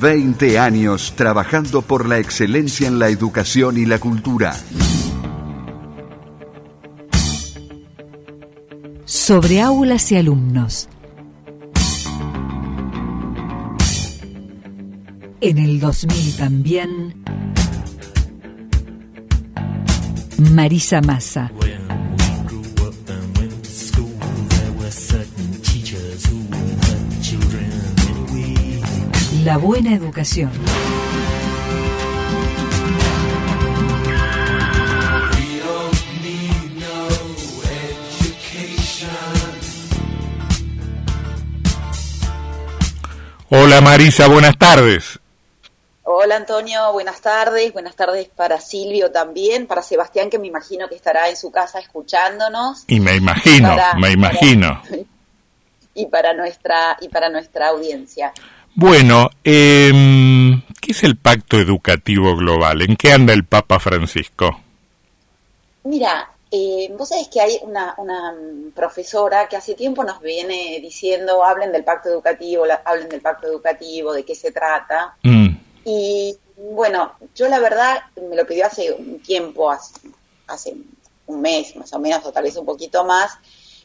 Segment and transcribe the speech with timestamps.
[0.00, 4.56] 20 años trabajando por la excelencia en la educación y la cultura.
[9.04, 10.88] Sobre aulas y alumnos.
[15.42, 17.22] En el 2000 también.
[20.52, 21.50] Marisa Massa.
[29.50, 30.52] La buena educación.
[43.48, 45.18] Hola Marisa, buenas tardes.
[46.04, 47.72] Hola Antonio, buenas tardes.
[47.72, 51.80] Buenas tardes para Silvio también, para Sebastián que me imagino que estará en su casa
[51.80, 52.84] escuchándonos.
[52.86, 54.80] Y me imagino, me imagino.
[55.94, 58.32] y para nuestra y para nuestra audiencia.
[58.74, 59.92] Bueno, eh,
[60.80, 62.82] ¿qué es el Pacto Educativo Global?
[62.82, 64.60] ¿En qué anda el Papa Francisco?
[65.84, 68.34] Mira, eh, vos sabés que hay una, una,
[68.74, 74.12] profesora que hace tiempo nos viene diciendo, hablen del pacto educativo, hablen del pacto educativo,
[74.12, 75.16] de qué se trata.
[75.22, 75.48] Mm.
[75.84, 79.94] Y bueno, yo la verdad me lo pidió hace un tiempo, hace,
[80.46, 80.76] hace,
[81.26, 83.38] un mes más o menos, o tal vez un poquito más.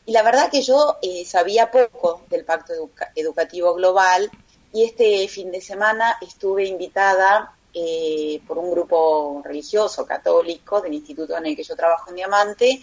[0.08, 2.74] Y la verdad que yo eh, sabía poco del pacto
[3.16, 4.30] educativo global
[4.76, 11.38] y este fin de semana estuve invitada eh, por un grupo religioso católico del instituto
[11.38, 12.82] en el que yo trabajo en Diamante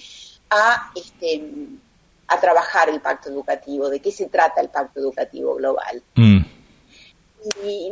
[0.48, 1.42] a, este,
[2.28, 6.02] a trabajar el pacto educativo, de qué se trata el pacto educativo global.
[6.14, 6.38] Mm.
[7.62, 7.90] Y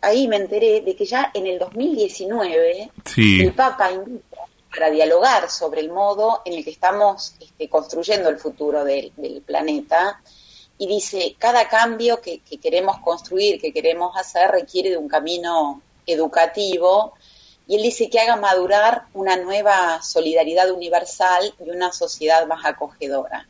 [0.00, 4.38] ahí me enteré de que ya en el 2019 el Papa invita
[4.70, 10.20] para dialogar sobre el modo en el que estamos este, construyendo el futuro del planeta
[10.78, 17.14] y dice, cada cambio que, queremos construir, que queremos hacer, requiere de un camino educativo,
[17.66, 23.46] y él dice que haga madurar una nueva solidaridad universal y una sociedad más acogedora.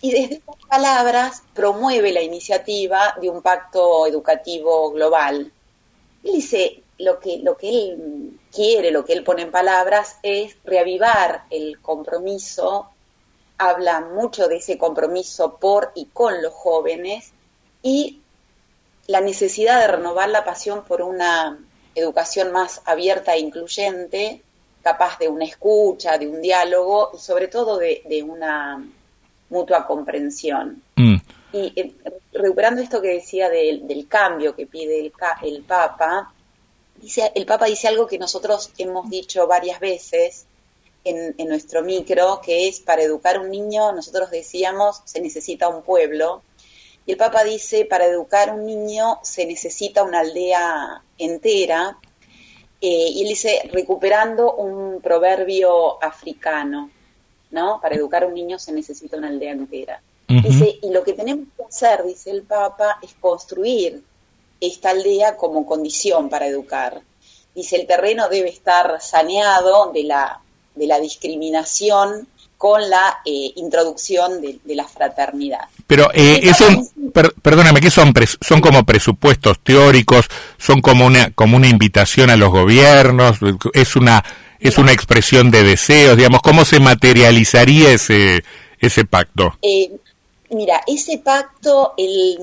[0.00, 5.52] Y desde estas palabras promueve la iniciativa de un pacto educativo global.
[6.22, 10.56] Él dice, lo que, lo que él quiere, lo que él pone en palabras es
[10.64, 12.90] reavivar el compromiso
[13.58, 17.32] habla mucho de ese compromiso por y con los jóvenes
[17.82, 18.20] y
[19.08, 21.58] la necesidad de renovar la pasión por una
[21.94, 24.42] educación más abierta e incluyente,
[24.82, 28.86] capaz de una escucha, de un diálogo y sobre todo de, una
[29.50, 30.82] mutua comprensión.
[30.96, 31.16] Mm.
[31.52, 31.94] Y eh,
[32.32, 36.32] recuperando esto que decía del, cambio que pide el, el Papa,
[36.96, 40.46] dice, el Papa dice algo que nosotros hemos dicho varias veces,
[41.08, 45.82] en, nuestro micro, que es para educar a un niño, nosotros decíamos, se necesita un
[45.82, 46.42] pueblo.
[47.06, 51.98] Y el Papa dice, para educar a un niño se necesita una aldea entera.
[52.80, 56.90] Eh, y él dice, recuperando un proverbio africano,
[57.50, 57.80] ¿no?
[57.80, 60.02] Para educar a un niño se necesita una aldea entera.
[60.28, 64.04] Dice, y lo que tenemos que hacer, dice el Papa, es construir
[64.60, 67.00] esta aldea como condición para educar.
[67.54, 70.42] Dice, el terreno debe estar saneado de la
[70.78, 72.28] de la discriminación
[72.58, 75.60] con la eh, introducción de, la fraternidad.
[75.86, 76.66] Pero eh, eso,
[77.40, 78.12] perdóname, ¿qué son?
[78.40, 80.26] ¿Son como presupuestos teóricos?
[80.58, 83.38] ¿Son como una, como una invitación a los gobiernos?
[83.72, 84.24] ¿Es una,
[84.58, 86.16] es una expresión de deseos?
[86.16, 88.42] Digamos, ¿cómo se materializaría ese,
[88.80, 89.56] ese pacto?
[89.62, 89.92] Eh,
[90.50, 92.38] mira, ese pacto el,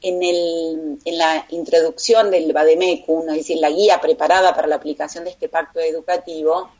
[0.00, 5.24] en, el, en la introducción del Bademecum, es decir, la guía preparada para la aplicación
[5.24, 6.70] de este pacto educativo,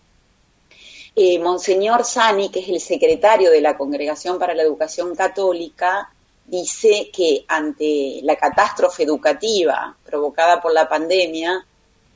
[1.14, 6.12] eh, Monseñor Sani, que es el secretario de la Congregación para la Educación Católica,
[6.46, 11.64] dice que ante la catástrofe educativa provocada por la pandemia,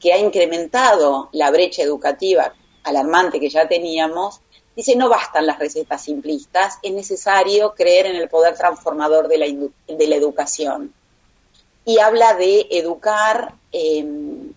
[0.01, 2.53] que ha incrementado la brecha educativa
[2.83, 4.41] alarmante que ya teníamos,
[4.77, 9.47] dice no bastan las recetas simplistas, es necesario creer en el poder transformador de la,
[9.47, 10.93] de la educación.
[11.85, 14.53] Y habla de educar, em,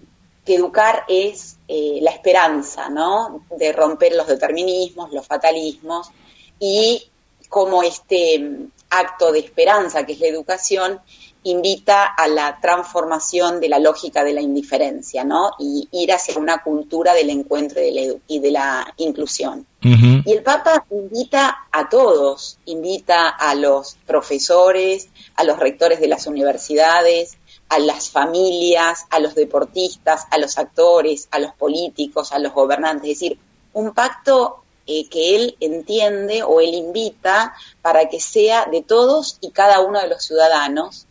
[0.47, 3.43] que educar es eh, la esperanza, ¿no?
[3.57, 6.09] De romper los determinismos, los fatalismos
[6.57, 7.03] y
[7.49, 11.01] cómo este mm, acto de esperanza que es la educación
[11.43, 15.51] invita a la transformación de la lógica de la indiferencia, ¿no?
[15.59, 19.65] Y ir hacia una cultura del encuentro y de la, inclusión.
[19.81, 26.27] Y el Papa invita a todos, invita a los profesores, a los rectores de las
[26.27, 27.37] universidades,
[27.69, 33.11] a las familias, a los deportistas, a los actores, a los políticos, a los gobernantes.
[33.11, 33.39] Es decir,
[33.73, 39.51] un pacto eh, que él entiende o él invita para que sea de todos y
[39.51, 41.07] cada uno de los ciudadanos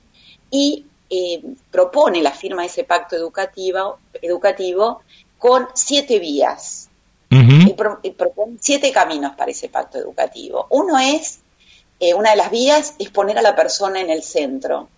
[0.50, 5.02] y eh, propone la firma de ese pacto educativo, educativo
[5.38, 6.88] con siete vías.
[7.30, 7.74] y,
[8.12, 10.66] propone siete caminos para ese pacto educativo.
[10.70, 11.40] Uno es,
[12.00, 14.88] eh, una de las vías es poner a la persona en el centro.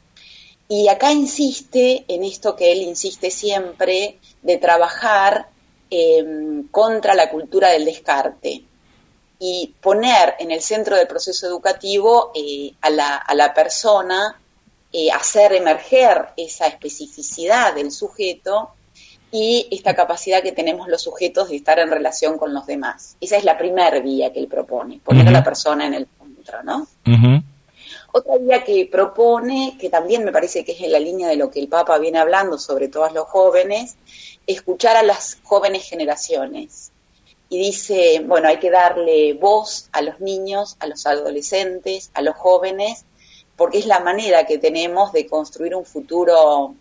[0.69, 5.49] Y acá insiste en esto que él insiste siempre, de trabajar
[5.91, 8.63] em, contra la cultura del descarte
[9.39, 14.39] y poner en el centro del proceso educativo eh, a, la, a, la, persona,
[14.93, 18.71] eh, hacer emerger esa especificidad del sujeto
[19.31, 23.17] y esta capacidad que tenemos los sujetos de estar en relación con los demás.
[23.21, 26.63] Esa es la primera vía que él propone, poner a la persona en el centro,
[26.63, 26.87] ¿no?
[28.11, 31.51] Otra vía que propone, que también me parece que es en la línea de lo
[31.51, 33.97] que el Papa viene hablando sobre todos los jóvenes,
[34.47, 36.91] escuchar a las jóvenes generaciones.
[37.51, 42.37] Y dice, bueno, hay que darle voz a los niños, a los adolescentes, a los
[42.37, 43.05] jóvenes,
[43.57, 46.75] porque es la manera que tenemos de construir un futuro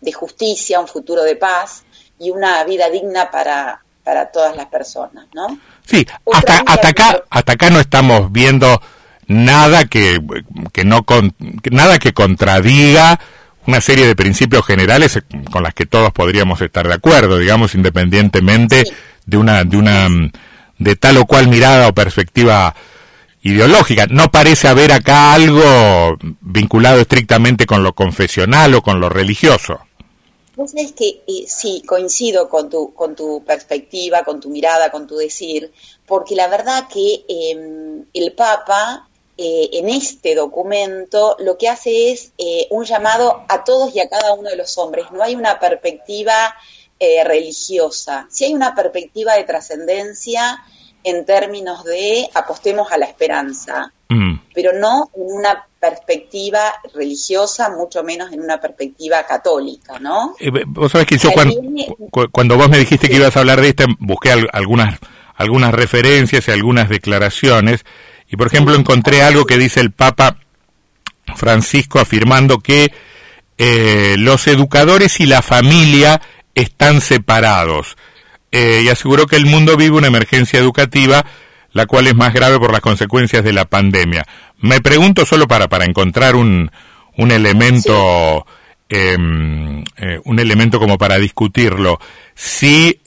[0.00, 1.84] de justicia, un futuro de paz
[2.18, 5.58] y una vida digna para, para todas las personas, ¿no?
[5.86, 8.80] Sí, hasta, hasta acá, hasta acá no estamos viendo
[9.30, 10.20] nada que,
[10.72, 11.06] que no
[11.70, 13.20] nada que contradiga
[13.66, 15.20] una serie de principios generales
[15.52, 18.82] con las que todos podríamos estar de acuerdo, digamos, independientemente
[19.24, 20.08] de una de una
[20.78, 22.74] de tal o cual mirada o perspectiva
[23.42, 24.06] ideológica.
[24.10, 29.78] No parece haber acá algo vinculado estrictamente con lo confesional o con lo religioso.
[30.56, 35.06] Vos sabés que eh, sí, coincido con tu, con tu perspectiva, con tu mirada, con
[35.06, 35.70] tu decir,
[36.04, 39.08] porque la verdad que em, el Papa
[39.42, 44.06] eh, en este documento lo que hace es eh, un llamado a todos y a
[44.06, 45.06] cada uno de los hombres.
[45.12, 46.54] No hay una perspectiva
[46.98, 50.62] eh, religiosa, sí hay una perspectiva de trascendencia
[51.04, 54.40] en términos de apostemos a la esperanza, mm.
[54.52, 60.36] pero no en una perspectiva religiosa, mucho menos en una perspectiva católica, ¿no?
[60.66, 64.32] vos sabés que yo cuando, vos me dijiste que ibas a hablar de esto, busqué
[64.52, 64.98] algunas,
[65.34, 67.86] algunas referencias y algunas declaraciones,
[68.30, 70.36] y por ejemplo encontré algo que dice el Papa
[71.36, 72.92] Francisco afirmando que
[73.58, 76.22] eh, los educadores y la familia
[76.54, 77.96] están separados.
[78.52, 81.24] Eh, y aseguró que el mundo vive una emergencia educativa
[81.72, 84.26] la cual es más grave por las consecuencias de la pandemia.
[84.58, 86.68] Me pregunto solo para, para encontrar un,
[87.16, 88.44] un elemento
[88.88, 92.00] em, eh, un elemento como para discutirlo.
[92.34, 93.00] Si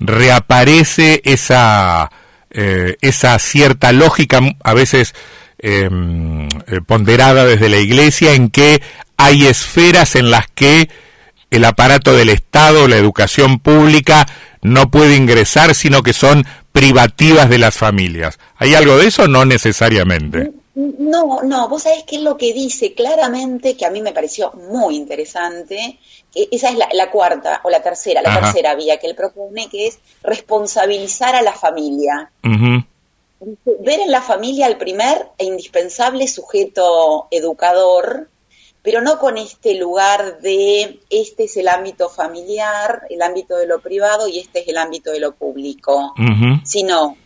[0.00, 2.10] reaparece esa
[2.50, 5.14] eh, esa cierta lógica, a veces
[5.58, 8.80] em, eh, ponderada desde la Iglesia, en que
[9.16, 10.88] hay esferas en las que
[11.50, 14.26] el aparato del Estado, la educación pública,
[14.62, 18.38] no puede ingresar, sino que son privativas de las familias.
[18.56, 19.28] ¿Hay algo de eso?
[19.28, 20.52] No necesariamente.
[20.74, 24.52] No, no, vos sabés qué es lo que dice claramente, que a mí me pareció
[24.52, 25.98] muy interesante,
[26.50, 29.98] esa es la, cuarta o la tercera, la tercera vía que él propone, que es
[30.22, 32.30] responsabilizar a la familia.
[32.42, 38.28] Ver en la familia al primer e indispensable sujeto educador,
[38.82, 43.80] pero no con este lugar de este es el ámbito familiar, el ámbito de lo
[43.80, 46.14] privado y este es el ámbito de lo público,
[46.64, 47.16] sino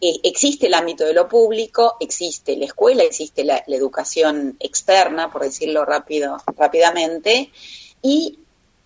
[0.00, 5.30] eh, existe el ámbito de lo público, existe la escuela, existe la, la educación externa,
[5.30, 7.50] por decirlo rápido, rápidamente,
[8.02, 8.38] y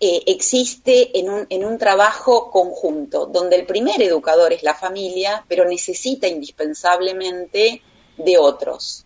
[0.03, 5.45] eh, existe en un, en un trabajo conjunto, donde el primer educador es la familia,
[5.47, 7.83] pero necesita indispensablemente
[8.17, 9.05] de otros.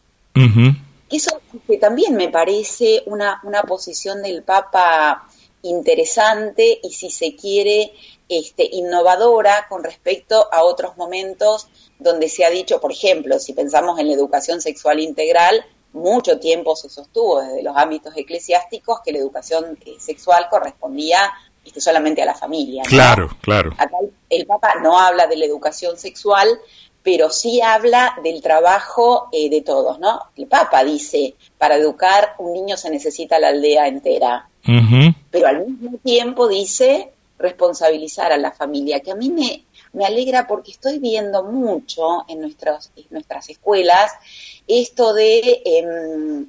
[1.11, 5.27] Eso que también me parece una, una posición del Papa
[5.63, 7.91] interesante y si se quiere
[8.29, 11.67] este, innovadora con respecto a otros momentos
[11.99, 16.75] donde se ha dicho, por ejemplo, si pensamos en la educación sexual integral, mucho tiempo
[16.75, 21.33] se sostuvo desde los ámbitos eclesiásticos que la educación eh, sexual correspondía
[21.63, 22.83] este, solamente a la familia.
[22.83, 23.71] Claro, claro.
[23.77, 23.97] Acá
[24.29, 26.47] el, Papa no habla de la educación sexual,
[27.01, 30.19] pero sí habla del trabajo eh, de todos, ¿no?
[30.35, 34.49] El Papa dice, para educar un niño se necesita la aldea entera,
[35.31, 39.63] pero al mismo tiempo dice responsabilizar a la familia, que a mí me,
[39.95, 44.11] me alegra porque estoy viendo mucho en, nuestros, en nuestras escuelas
[44.67, 46.47] esto de em,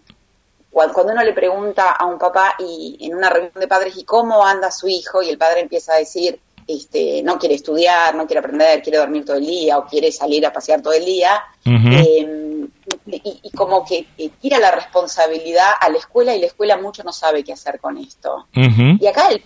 [0.71, 4.45] cuando uno le pregunta a un papá y en una reunión de padres y cómo
[4.45, 8.41] anda su hijo y el padre empieza a decir este, no quiere estudiar, no quiere
[8.41, 12.69] aprender, quiere dormir todo el día o quiere salir a pasear todo el día, em,
[13.07, 14.07] y, como que
[14.41, 17.97] tira la responsabilidad a la escuela y la escuela mucho no sabe qué hacer con
[17.99, 18.47] esto.
[18.53, 19.41] Y acá el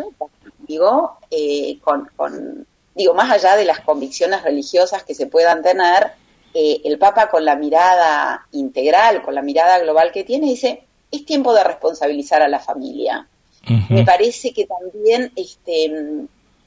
[0.61, 6.13] digo, eh, con, con, digo, más allá de las convicciones religiosas que se puedan tener,
[6.55, 11.25] eh, el Papa con la mirada integral, con la mirada global que tiene, dice, es
[11.25, 13.27] tiempo de responsabilizar a la familia.
[13.91, 15.93] Me parece que también este,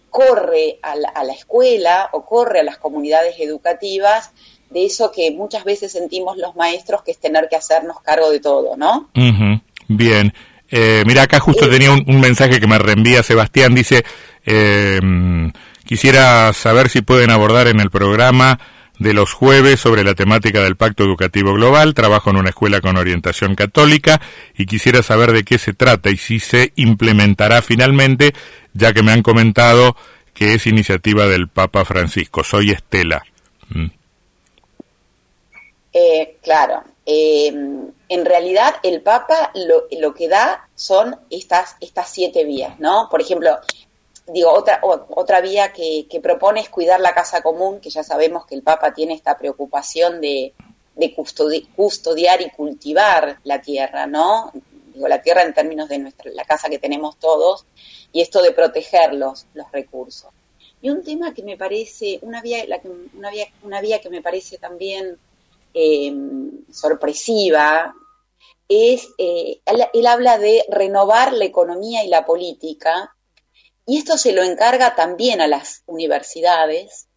[0.10, 4.32] corre a la, escuela o corre a las comunidades educativas
[4.70, 8.40] de eso que muchas veces sentimos los maestros, que es tener que hacernos cargo de
[8.40, 9.10] todo, ¿no?
[9.88, 10.34] Bien.
[10.70, 14.06] Eh, mira, acá justo eh, tenía un, mensaje que me reenvía Sebastián, dice,
[14.46, 15.00] eh,
[15.86, 18.60] quisiera saber si pueden abordar en el programa
[19.00, 21.94] de los jueves sobre la temática del Pacto Educativo Global.
[21.94, 24.22] Trabajo en una escuela con orientación católica
[24.56, 28.34] y quisiera saber de qué se trata y si se implementará finalmente,
[28.74, 29.96] ya que me han comentado
[30.34, 32.44] que es iniciativa del Papa Francisco.
[32.44, 33.24] Soy Estela.
[33.70, 33.88] Mm.
[35.94, 36.84] Eh, claro.
[37.06, 37.48] Eh,
[38.10, 43.10] en realidad el Papa lo, lo, que da son estas, estas siete vías, ¿no?
[43.12, 43.60] Por ejemplo,
[44.28, 48.56] digo, otra, otra vía que, propone es cuidar la casa común, que ya sabemos que
[48.56, 50.54] el Papa tiene esta preocupación de,
[51.76, 54.52] custodiar y cultivar la tierra, ¿no?
[54.94, 57.66] Digo, la tierra en términos de nuestra, la casa que tenemos todos,
[58.12, 60.32] y esto de proteger los, recursos.
[60.82, 62.80] Y un tema que me parece, una vía, la
[63.18, 65.18] una vía, una vía que me parece también
[65.74, 67.94] em, sorpresiva,
[68.68, 69.60] es, eh,
[69.94, 73.14] él habla de renovar la economía y la política
[73.86, 77.08] y esto se lo encarga también a las universidades,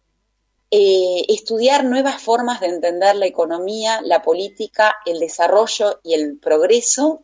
[0.69, 7.23] eh, estudiar nuevas formas de entender la economía, la política, el desarrollo y el progreso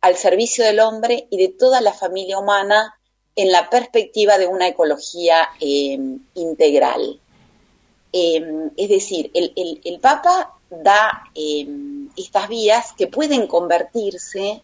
[0.00, 2.98] al servicio del hombre y de toda la familia humana
[3.36, 7.20] en la perspectiva de una ecología em, integral.
[8.12, 14.62] Em, es decir, el, Papa da em, estas vías que pueden convertirse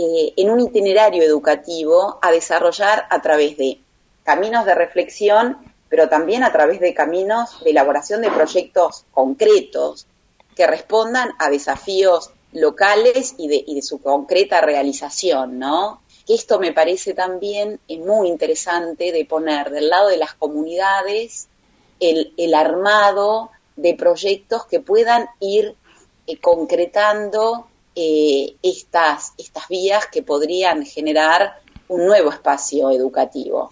[0.00, 3.80] eh, en un itinerario educativo a desarrollar a través de
[4.22, 10.06] caminos de reflexión, pero también a través de caminos de elaboración de proyectos concretos
[10.54, 16.00] que respondan a desafíos locales y de, y de su concreta realización, ¿no?
[16.24, 21.48] Que esto me parece también muy interesante de poner del lado de las comunidades
[21.98, 25.74] el, el armado de proyectos que puedan ir
[26.28, 27.67] eh, concretando
[28.00, 33.66] eh, estas, estas vías que podrían generar un nuevo espacio educativo.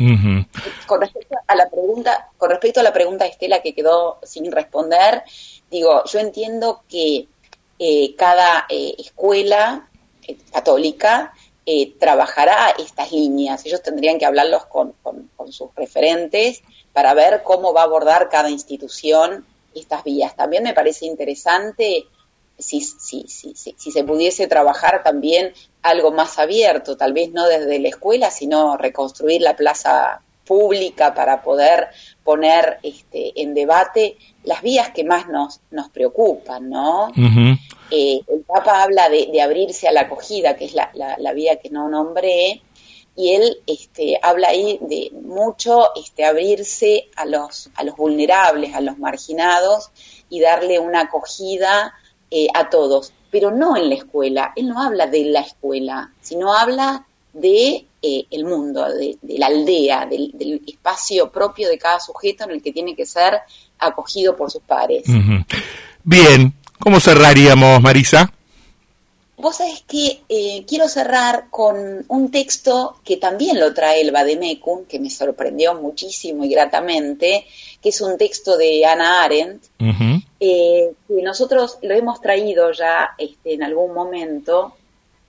[0.84, 5.22] Con respecto a la pregunta, con respecto a la pregunta Estela que quedó sin responder,
[5.70, 7.28] digo, yo entiendo que
[7.78, 9.88] eh, cada eh, escuela
[10.52, 11.32] católica
[12.00, 13.64] trabajará estas líneas.
[13.66, 18.50] Ellos tendrían que hablarlos con, con, sus referentes para ver cómo va a abordar cada
[18.50, 20.34] institución estas vías.
[20.34, 22.06] También me parece interesante
[22.58, 27.78] si, si, si, si, se pudiese trabajar también algo más abierto, tal vez no desde
[27.78, 31.88] la escuela, sino reconstruir la plaza pública para poder
[32.24, 37.12] poner este, en debate las vías que más nos, nos preocupan, ¿no?
[37.90, 41.68] Eh, el Papa habla de, abrirse a la acogida, que es la, la, vía que
[41.68, 42.62] no nombré,
[43.16, 48.80] y él este, habla ahí de mucho este, abrirse a los, a los vulnerables, a
[48.80, 49.90] los marginados,
[50.28, 51.94] y darle una acogida
[52.38, 54.52] eh, a todos, pero no en la escuela.
[54.56, 60.04] Él no habla de la escuela, sino habla de eh, el mundo, de, la aldea,
[60.04, 63.40] del, espacio propio de cada sujeto en el que tiene que ser
[63.78, 65.04] acogido por sus pares.
[66.04, 68.30] Bien, ¿cómo cerraríamos, Marisa?
[69.38, 74.84] Vos sabés que eh, quiero cerrar con un texto que también lo trae el Bademecum,
[74.84, 77.46] que me sorprendió muchísimo y gratamente,
[77.80, 79.62] que es un texto de Ana Arendt,
[80.40, 84.74] eh, que nosotros lo hemos traído ya este, en algún momento,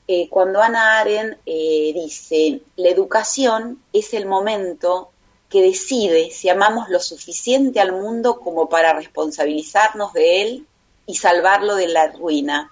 [0.07, 5.09] eh, cuando Ana Arendt dice, la educación es el momento
[5.49, 10.67] que decide si amamos lo suficiente al mundo como para responsabilizarnos de él
[11.05, 12.71] y salvarlo de la ruina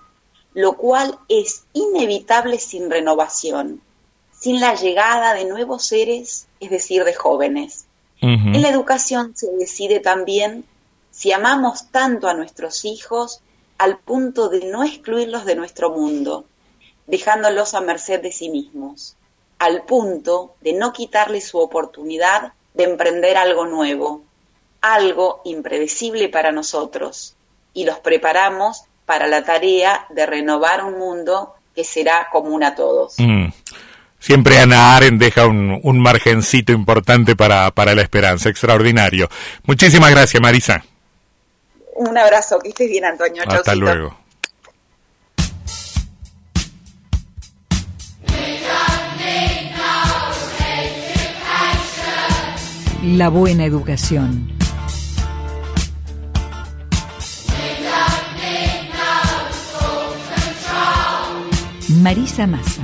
[0.56, 3.82] lo cual es inevitable sin renovación,
[4.32, 7.86] sin la llegada de nuevos seres, es decir, de jóvenes.
[8.22, 10.66] En la educación se decide también
[11.16, 13.40] si amamos tanto a nuestros hijos
[13.78, 16.46] al punto de no excluirlos de nuestro mundo,
[17.08, 19.16] dejándolos a merced de sí mismos,
[19.58, 24.24] al punto de no quitarles su oportunidad de emprender algo nuevo,
[24.82, 27.36] algo impredecible para nosotros,
[27.74, 33.16] y los preparamos para la tarea de renovar un mundo que será común a todos.
[33.20, 33.48] Mm.
[34.20, 39.30] Siempre Ana Aren deja un, un margencito importante para, para la esperanza, extraordinario.
[39.64, 40.84] Muchísimas gracias, Marisa.
[41.96, 43.44] Un abrazo, que estés bien, Antonio.
[43.48, 44.18] Hasta luego.
[53.04, 54.52] La buena educación.
[62.02, 62.82] Marisa Massa.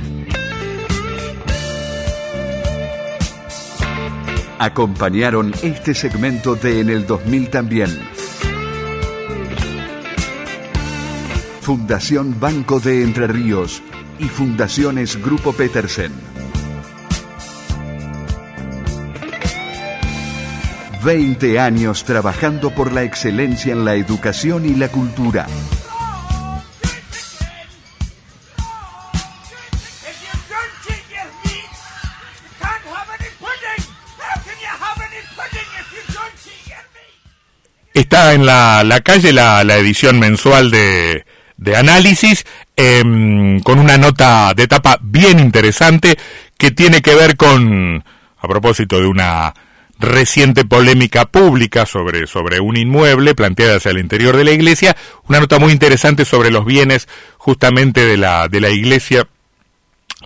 [4.58, 8.11] Acompañaron este segmento de En el 2000 también.
[11.62, 13.84] Fundación Banco de Entre Ríos
[14.18, 16.10] y Fundaciones Grupo Petersen.
[21.04, 25.46] 20 años trabajando por la excelencia en la educación y la cultura.
[37.94, 41.21] Está en la, calle la, edición mensual de,
[41.62, 42.44] de análisis
[42.76, 46.16] em, con una nota de etapa bien interesante
[46.58, 48.04] que tiene que ver con,
[48.38, 49.54] a propósito de una
[49.98, 54.96] reciente polémica pública sobre, sobre un inmueble planteada hacia el interior de la iglesia,
[55.28, 59.28] una nota muy interesante sobre los bienes justamente de la, de la iglesia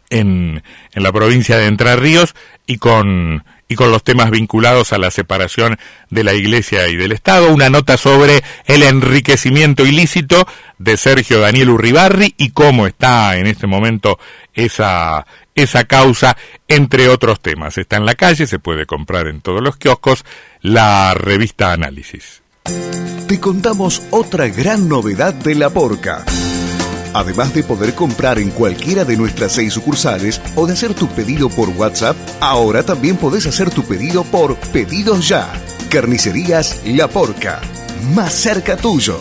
[0.09, 0.63] en,
[0.93, 2.35] en la provincia de Entre Ríos
[2.67, 5.79] y con, y con los temas vinculados a la separación
[6.11, 10.47] de la Iglesia y del Estado, una nota sobre el enriquecimiento ilícito
[10.79, 14.19] de Sergio Daniel Urribarri y cómo está en este momento
[14.55, 16.37] esa, esa causa,
[16.69, 17.79] entre otros temas.
[17.79, 20.25] Está en la calle, se puede comprar en todos los kioscos,
[20.61, 22.43] la revista Análisis.
[23.27, 26.25] Te contamos otra gran novedad de La Porca.
[27.17, 31.49] Además de poder comprar en cualquiera de nuestras seis sucursales o de hacer tu pedido
[31.49, 35.51] por WhatsApp, ahora también podés hacer tu pedido por Pedidos Ya.
[35.89, 37.63] Carnicerías La Porca.
[38.15, 39.19] Más cerca tuyo.